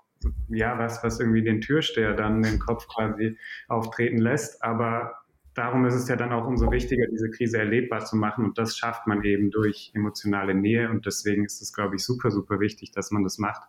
[0.49, 4.63] ja, was, was irgendwie den Türsteher dann den Kopf quasi auftreten lässt.
[4.63, 5.15] Aber
[5.55, 8.45] darum ist es ja dann auch umso wichtiger, diese Krise erlebbar zu machen.
[8.45, 10.89] Und das schafft man eben durch emotionale Nähe.
[10.89, 13.63] Und deswegen ist es, glaube ich, super, super wichtig, dass man das macht.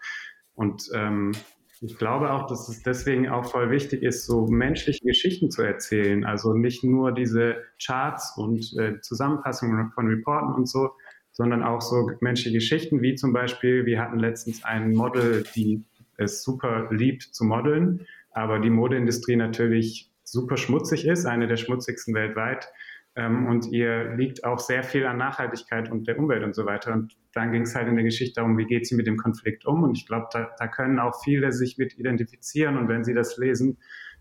[0.54, 1.32] Und ähm,
[1.80, 6.24] ich glaube auch, dass es deswegen auch voll wichtig ist, so menschliche Geschichten zu erzählen.
[6.24, 10.90] Also nicht nur diese Charts und äh, Zusammenfassungen von Reporten und so,
[11.32, 15.84] sondern auch so menschliche Geschichten, wie zum Beispiel, wir hatten letztens ein Model, die
[16.16, 22.14] es super liebt zu modeln, aber die Modeindustrie natürlich super schmutzig ist, eine der schmutzigsten
[22.14, 22.68] weltweit.
[23.16, 26.92] Ähm, und ihr liegt auch sehr viel an Nachhaltigkeit und der Umwelt und so weiter.
[26.92, 29.66] Und dann ging es halt in der Geschichte darum, wie geht sie mit dem Konflikt
[29.66, 29.83] um.
[29.83, 32.76] Und ich glaube, da, da, können auch viele sich mit identifizieren.
[32.76, 33.79] Und wenn sie das lesen,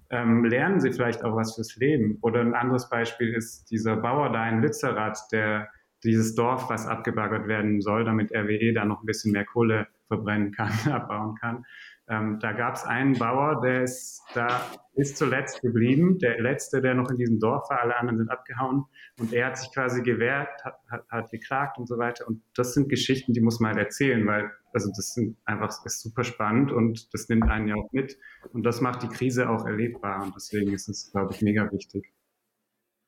[0.10, 2.20] ähm, lernen sie vielleicht auch was fürs Leben.
[2.22, 5.70] Oder ein anderes Beispiel ist dieser Bauer da in Lützerath, der
[6.06, 10.52] dieses Dorf, was abgebaggert werden soll, damit RWE da noch ein bisschen mehr Kohle verbrennen
[10.52, 11.66] kann, abbauen kann.
[12.08, 14.62] Ähm, da gab es einen Bauer, der ist da
[14.96, 18.86] bis zuletzt geblieben, der letzte, der noch in diesem Dorf war, alle anderen sind abgehauen
[19.20, 22.28] und er hat sich quasi gewehrt, hat, hat, hat geklagt und so weiter.
[22.28, 26.02] Und das sind Geschichten, die muss man halt erzählen, weil also das sind einfach ist
[26.02, 28.18] super spannend und das nimmt einen ja auch mit
[28.52, 32.14] und das macht die Krise auch erlebbar und deswegen ist es, glaube ich, mega wichtig.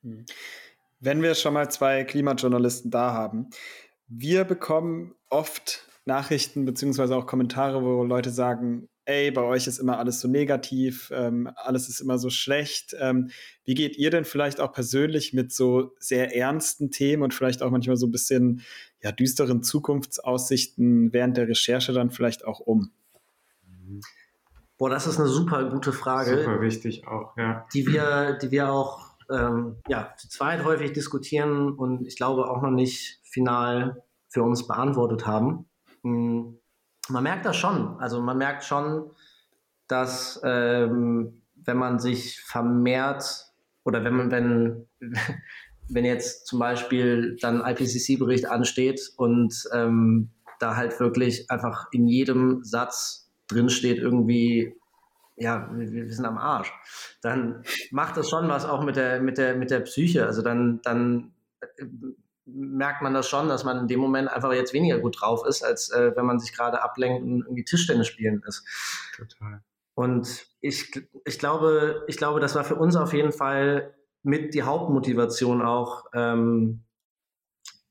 [0.01, 0.25] Hm.
[0.99, 3.49] Wenn wir schon mal zwei Klimajournalisten da haben,
[4.07, 10.00] wir bekommen oft Nachrichten beziehungsweise auch Kommentare, wo Leute sagen, ey, bei euch ist immer
[10.00, 12.96] alles so negativ, ähm, alles ist immer so schlecht.
[13.00, 13.30] Ähm,
[13.63, 17.72] wie geht ihr denn vielleicht auch persönlich mit so sehr ernsten Themen und vielleicht auch
[17.72, 18.62] manchmal so ein bisschen
[19.02, 22.91] ja, düsteren Zukunftsaussichten während der Recherche dann vielleicht auch um?
[24.78, 26.39] Boah, das ist eine super gute Frage.
[26.39, 27.65] Super wichtig auch, ja.
[27.74, 32.62] Die wir, die wir auch ähm, ja, zu zweit häufig diskutieren und ich glaube auch
[32.62, 35.66] noch nicht final für uns beantwortet haben.
[36.08, 36.60] Hm,
[37.10, 38.00] man merkt das schon.
[38.00, 39.12] Also man merkt schon,
[39.88, 43.46] dass ähm, wenn man sich vermehrt
[43.84, 44.88] oder wenn man, wenn,
[45.89, 52.63] wenn jetzt zum Beispiel dann IPCC-Bericht ansteht und ähm, da halt wirklich einfach in jedem
[52.63, 54.76] Satz drinsteht irgendwie,
[55.36, 56.72] ja, wir, wir sind am Arsch,
[57.22, 60.26] dann macht das schon was auch mit der, mit der, mit der Psyche.
[60.26, 61.86] Also dann, dann äh,
[62.47, 65.63] merkt man das schon, dass man in dem Moment einfach jetzt weniger gut drauf ist,
[65.63, 68.65] als äh, wenn man sich gerade ablenkt und irgendwie Tischtennis spielen ist.
[69.15, 69.62] Total.
[69.95, 74.63] Und ich, ich, glaube, ich glaube, das war für uns auf jeden Fall mit die
[74.63, 76.83] Hauptmotivation auch, ähm,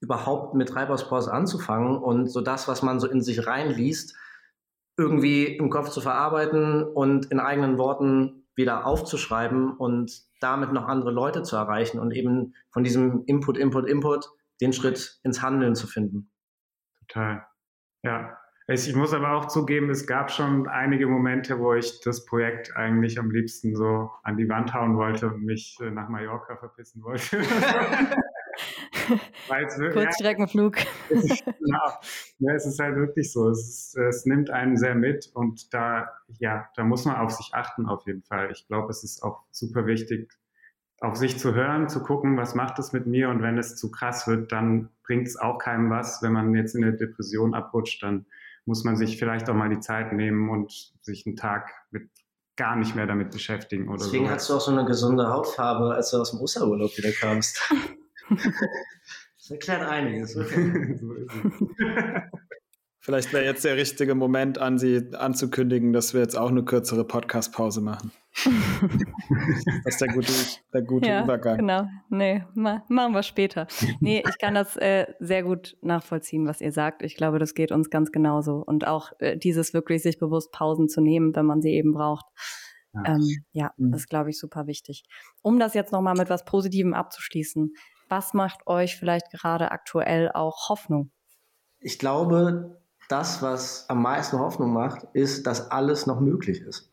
[0.01, 4.15] überhaupt mit Treibhauspost anzufangen und so das, was man so in sich reinliest,
[4.97, 11.11] irgendwie im Kopf zu verarbeiten und in eigenen Worten wieder aufzuschreiben und damit noch andere
[11.11, 15.87] Leute zu erreichen und eben von diesem Input, Input, Input den Schritt ins Handeln zu
[15.87, 16.31] finden.
[17.01, 17.47] Total.
[18.03, 18.39] Ja.
[18.69, 23.17] Ich muss aber auch zugeben, es gab schon einige Momente, wo ich das Projekt eigentlich
[23.17, 27.43] am liebsten so an die Wand hauen wollte und mich äh, nach Mallorca verpissen wollte.
[29.93, 30.79] Kurzstreckenflug.
[30.79, 31.45] Ja, es, ist,
[32.39, 33.51] ja, es ist halt wirklich so.
[33.51, 37.55] Es, ist, es, nimmt einen sehr mit und da, ja, da muss man auf sich
[37.55, 38.51] achten auf jeden Fall.
[38.51, 40.33] Ich glaube, es ist auch super wichtig,
[41.01, 43.91] auf sich zu hören, zu gucken, was macht es mit mir und wenn es zu
[43.91, 46.23] krass wird, dann bringt es auch keinem was.
[46.23, 48.27] Wenn man jetzt in eine Depression abrutscht, dann
[48.65, 52.11] muss man sich vielleicht auch mal die Zeit nehmen und sich einen Tag mit
[52.57, 54.31] gar nicht mehr damit beschäftigen oder Deswegen so.
[54.33, 57.61] hast du auch so eine gesunde Hautfarbe, als du aus dem Osterurlaub wieder kamst.
[58.31, 60.37] das erklärt einiges.
[60.37, 60.97] Okay.
[61.01, 62.33] so ist es.
[63.07, 67.05] Vielleicht wäre jetzt der richtige Moment, an Sie anzukündigen, dass wir jetzt auch eine kürzere
[67.05, 68.11] Podcast-Pause machen.
[69.85, 70.33] das ist der gute,
[70.73, 71.57] der gute ja, Übergang.
[71.59, 71.87] Genau.
[72.09, 73.69] Nee, ma machen wir später.
[74.01, 77.05] Nee, ich kann das äh, sehr gut nachvollziehen, was ihr sagt.
[77.05, 78.57] Ich glaube, das geht uns ganz genauso.
[78.57, 82.27] Und auch äh, dieses wirklich sich bewusst Pausen zu nehmen, wenn man sie eben braucht.
[82.93, 83.93] Ja, ähm, ja mhm.
[83.93, 85.05] das ist, glaube ich, super wichtig.
[85.43, 87.73] Um das jetzt nochmal mit was Positivem abzuschließen,
[88.09, 91.13] was macht euch vielleicht gerade aktuell auch Hoffnung?
[91.79, 96.91] Ich glaube, das, was am meisten Hoffnung macht, ist, dass alles noch möglich ist.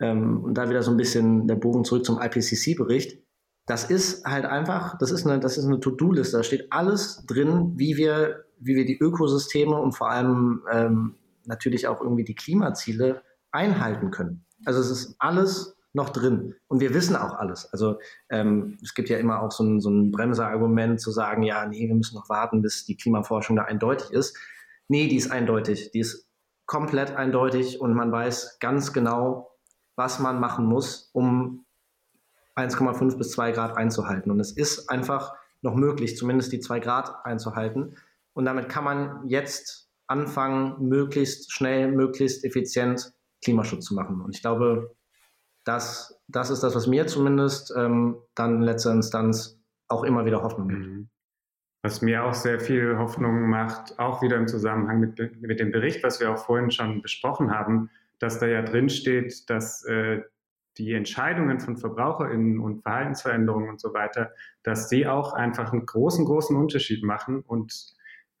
[0.00, 3.22] Ähm, und da wieder so ein bisschen der Bogen zurück zum IPCC-Bericht.
[3.66, 6.36] Das ist halt einfach, das ist eine, eine To-Do-Liste.
[6.36, 11.14] Da steht alles drin, wie wir, wie wir die Ökosysteme und vor allem ähm,
[11.46, 14.44] natürlich auch irgendwie die Klimaziele einhalten können.
[14.64, 16.54] Also es ist alles noch drin.
[16.66, 17.72] Und wir wissen auch alles.
[17.72, 21.64] Also ähm, es gibt ja immer auch so ein, so ein Bremserargument zu sagen, ja,
[21.66, 24.36] nee, wir müssen noch warten, bis die Klimaforschung da eindeutig ist.
[24.88, 25.90] Nee, die ist eindeutig.
[25.92, 26.28] Die ist
[26.66, 29.50] komplett eindeutig und man weiß ganz genau,
[29.96, 31.64] was man machen muss, um
[32.56, 34.30] 1,5 bis 2 Grad einzuhalten.
[34.30, 37.96] Und es ist einfach noch möglich, zumindest die 2 Grad einzuhalten.
[38.32, 44.20] Und damit kann man jetzt anfangen, möglichst schnell, möglichst effizient Klimaschutz zu machen.
[44.20, 44.94] Und ich glaube,
[45.64, 50.42] das, das ist das, was mir zumindest ähm, dann in letzter Instanz auch immer wieder
[50.42, 51.08] Hoffnung gibt.
[51.84, 56.02] Was mir auch sehr viel Hoffnung macht, auch wieder im Zusammenhang mit, mit dem Bericht,
[56.02, 60.22] was wir auch vorhin schon besprochen haben, dass da ja drin steht, dass äh,
[60.78, 66.24] die Entscheidungen von VerbraucherInnen und Verhaltensveränderungen und so weiter, dass die auch einfach einen großen,
[66.24, 67.42] großen Unterschied machen.
[67.42, 67.94] Und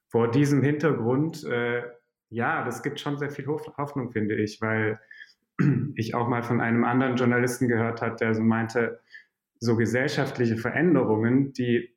[0.08, 1.82] vor diesem Hintergrund, äh,
[2.30, 4.98] ja, das gibt schon sehr viel Hoffnung, finde ich, weil
[5.96, 9.00] ich auch mal von einem anderen Journalisten gehört habe, der so meinte,
[9.60, 11.93] so gesellschaftliche Veränderungen, die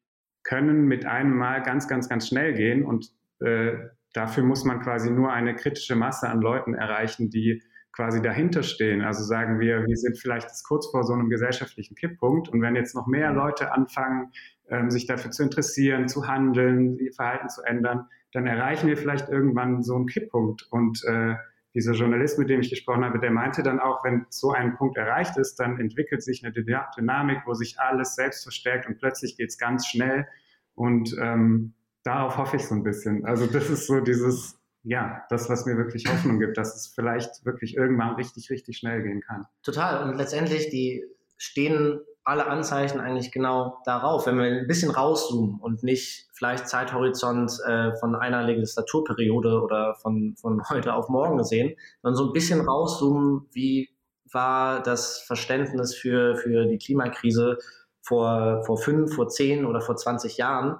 [0.47, 3.73] können mit einem Mal ganz, ganz, ganz schnell gehen und äh,
[4.13, 9.01] dafür muss man quasi nur eine kritische Masse an Leuten erreichen, die quasi dahinter stehen.
[9.01, 12.95] Also sagen wir, wir sind vielleicht kurz vor so einem gesellschaftlichen Kipppunkt und wenn jetzt
[12.95, 14.31] noch mehr Leute anfangen,
[14.69, 19.29] ähm, sich dafür zu interessieren, zu handeln, ihr Verhalten zu ändern, dann erreichen wir vielleicht
[19.29, 21.35] irgendwann so einen Kipppunkt und äh,
[21.77, 24.97] dieser Journalist, mit dem ich gesprochen habe, der meinte dann auch, wenn so ein Punkt
[24.97, 29.49] erreicht ist, dann entwickelt sich eine Dynamik, wo sich alles selbst verstärkt und plötzlich geht
[29.49, 30.27] es ganz schnell.
[30.73, 33.25] Und ähm, darauf hoffe ich so ein bisschen.
[33.25, 37.45] Also das ist so dieses, ja, das, was mir wirklich Hoffnung gibt, dass es vielleicht
[37.45, 39.45] wirklich irgendwann richtig, richtig schnell gehen kann.
[39.61, 40.09] Total.
[40.09, 41.05] Und letztendlich, die
[41.37, 44.25] stehen alle Anzeichen eigentlich genau darauf.
[44.25, 50.35] Wenn wir ein bisschen rauszoomen und nicht vielleicht Zeithorizont äh, von einer Legislaturperiode oder von,
[50.35, 53.89] von heute auf morgen sehen, sondern so ein bisschen rauszoomen, wie
[54.29, 57.59] war das Verständnis für, für die Klimakrise
[58.01, 60.79] vor, vor fünf, vor zehn oder vor 20 Jahren,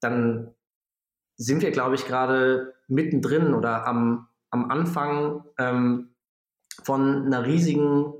[0.00, 0.54] dann
[1.36, 6.14] sind wir, glaube ich, gerade mittendrin oder am, am Anfang ähm,
[6.84, 8.12] von einer riesigen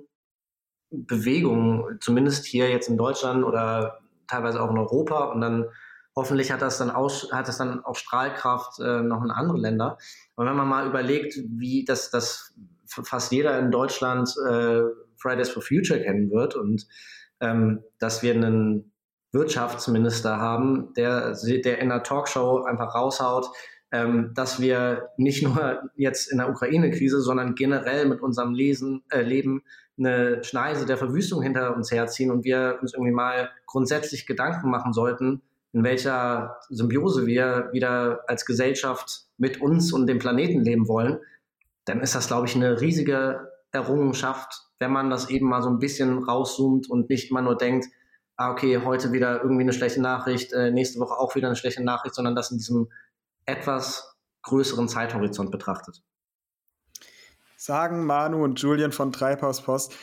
[0.91, 5.67] Bewegung, zumindest hier jetzt in Deutschland oder teilweise auch in Europa und dann
[6.15, 9.99] hoffentlich hat das dann, aus, hat das dann auch Strahlkraft äh, noch in andere Länder.
[10.35, 12.55] Aber wenn man mal überlegt, wie das, das
[12.87, 14.83] fast jeder in Deutschland äh,
[15.17, 16.87] Fridays for Future kennen wird und
[17.41, 18.93] ähm, dass wir einen
[19.33, 23.51] Wirtschaftsminister haben, der, der in der Talkshow einfach raushaut,
[23.93, 29.23] ähm, dass wir nicht nur jetzt in der Ukraine-Krise, sondern generell mit unserem Lesen, äh,
[29.23, 29.63] Leben
[29.99, 34.93] eine Schneise der Verwüstung hinter uns herziehen und wir uns irgendwie mal grundsätzlich Gedanken machen
[34.93, 41.19] sollten, in welcher Symbiose wir wieder als Gesellschaft mit uns und dem Planeten leben wollen,
[41.85, 45.79] dann ist das, glaube ich, eine riesige Errungenschaft, wenn man das eben mal so ein
[45.79, 47.87] bisschen rauszoomt und nicht immer nur denkt,
[48.37, 51.83] ah, okay, heute wieder irgendwie eine schlechte Nachricht, äh, nächste Woche auch wieder eine schlechte
[51.83, 52.89] Nachricht, sondern das in diesem
[53.47, 56.03] etwas größeren Zeithorizont betrachtet.
[57.57, 59.95] Sagen Manu und Julian von Treibhauspost,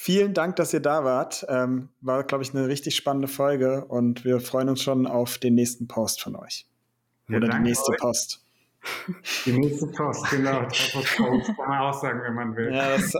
[0.00, 1.44] Vielen Dank, dass ihr da wart.
[1.48, 5.54] Ähm, war, glaube ich, eine richtig spannende Folge und wir freuen uns schon auf den
[5.54, 6.66] nächsten Post von euch.
[7.28, 7.98] Ja, Oder die nächste euch.
[7.98, 8.44] Post.
[9.44, 10.60] Die nächste Post, genau.
[10.92, 12.72] Post kann man auch sagen, wenn man will.
[12.72, 13.12] Ja, das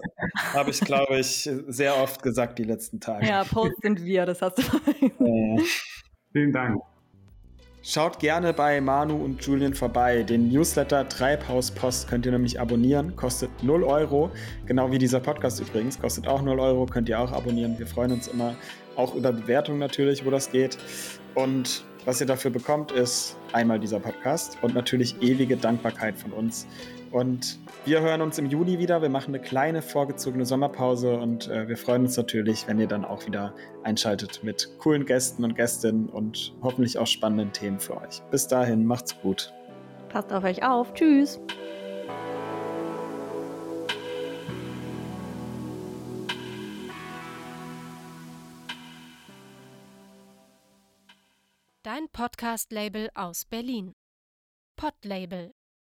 [0.55, 3.27] habe ich, glaube ich, sehr oft gesagt die letzten Tage.
[3.27, 4.63] Ja, Post sind wir, das hast du.
[5.19, 5.63] Ja.
[6.33, 6.81] Vielen Dank.
[7.81, 10.25] Schaut gerne bei Manu und Julian vorbei.
[10.25, 13.15] Den Newsletter Treibhauspost könnt ihr nämlich abonnieren.
[13.15, 14.31] Kostet 0 Euro.
[14.67, 15.99] Genau wie dieser Podcast übrigens.
[15.99, 16.87] Kostet auch 0 Euro.
[16.87, 17.79] Könnt ihr auch abonnieren.
[17.79, 18.57] Wir freuen uns immer.
[18.97, 20.77] Auch über Bewertungen natürlich, wo das geht.
[21.35, 26.67] Und was ihr dafür bekommt, ist einmal dieser Podcast und natürlich ewige Dankbarkeit von uns.
[27.11, 29.01] Und wir hören uns im Juni wieder.
[29.03, 33.05] Wir machen eine kleine vorgezogene Sommerpause und äh, wir freuen uns natürlich, wenn ihr dann
[33.05, 38.21] auch wieder einschaltet mit coolen Gästen und Gästinnen und hoffentlich auch spannenden Themen für euch.
[38.31, 39.53] Bis dahin, macht's gut.
[40.09, 40.93] Passt auf euch auf.
[40.95, 41.41] Tschüss.
[51.83, 53.95] Dein Podcast-Label aus Berlin.
[54.77, 55.55] Podlabel